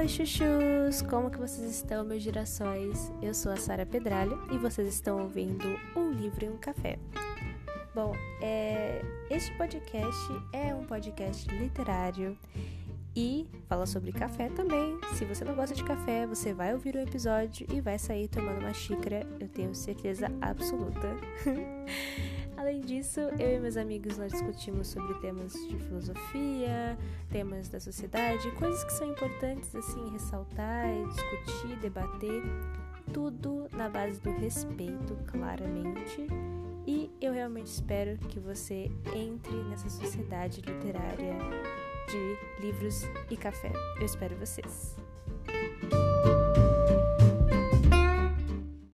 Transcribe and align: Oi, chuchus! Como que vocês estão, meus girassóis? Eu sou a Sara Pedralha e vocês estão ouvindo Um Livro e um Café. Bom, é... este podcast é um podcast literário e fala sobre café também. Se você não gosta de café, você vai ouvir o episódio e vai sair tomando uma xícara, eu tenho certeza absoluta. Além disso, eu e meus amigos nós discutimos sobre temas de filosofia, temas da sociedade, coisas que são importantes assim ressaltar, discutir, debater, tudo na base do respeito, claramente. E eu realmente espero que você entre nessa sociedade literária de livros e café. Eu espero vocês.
Oi, 0.00 0.08
chuchus! 0.08 1.02
Como 1.02 1.30
que 1.30 1.36
vocês 1.36 1.70
estão, 1.70 2.02
meus 2.06 2.22
girassóis? 2.22 3.12
Eu 3.20 3.34
sou 3.34 3.52
a 3.52 3.56
Sara 3.58 3.84
Pedralha 3.84 4.34
e 4.50 4.56
vocês 4.56 4.88
estão 4.88 5.20
ouvindo 5.20 5.78
Um 5.94 6.10
Livro 6.10 6.42
e 6.42 6.48
um 6.48 6.56
Café. 6.56 6.98
Bom, 7.94 8.14
é... 8.40 9.02
este 9.28 9.54
podcast 9.58 10.18
é 10.54 10.74
um 10.74 10.86
podcast 10.86 11.46
literário 11.54 12.34
e 13.14 13.46
fala 13.68 13.84
sobre 13.84 14.10
café 14.10 14.48
também. 14.48 14.98
Se 15.16 15.26
você 15.26 15.44
não 15.44 15.54
gosta 15.54 15.74
de 15.74 15.84
café, 15.84 16.26
você 16.26 16.54
vai 16.54 16.72
ouvir 16.72 16.94
o 16.94 17.00
episódio 17.00 17.66
e 17.70 17.78
vai 17.82 17.98
sair 17.98 18.26
tomando 18.26 18.60
uma 18.60 18.72
xícara, 18.72 19.26
eu 19.38 19.48
tenho 19.48 19.74
certeza 19.74 20.32
absoluta. 20.40 21.14
Além 22.70 22.82
disso, 22.82 23.18
eu 23.18 23.56
e 23.56 23.58
meus 23.58 23.76
amigos 23.76 24.16
nós 24.16 24.30
discutimos 24.30 24.86
sobre 24.86 25.12
temas 25.14 25.54
de 25.54 25.76
filosofia, 25.76 26.96
temas 27.28 27.68
da 27.68 27.80
sociedade, 27.80 28.48
coisas 28.52 28.84
que 28.84 28.92
são 28.92 29.08
importantes 29.08 29.74
assim 29.74 30.08
ressaltar, 30.12 30.86
discutir, 31.08 31.76
debater, 31.80 32.40
tudo 33.12 33.66
na 33.72 33.88
base 33.88 34.20
do 34.20 34.30
respeito, 34.30 35.16
claramente. 35.26 36.28
E 36.86 37.10
eu 37.20 37.32
realmente 37.32 37.66
espero 37.66 38.16
que 38.28 38.38
você 38.38 38.88
entre 39.16 39.64
nessa 39.64 39.90
sociedade 39.90 40.60
literária 40.60 41.38
de 42.08 42.64
livros 42.64 43.02
e 43.28 43.36
café. 43.36 43.72
Eu 43.98 44.06
espero 44.06 44.36
vocês. 44.36 44.94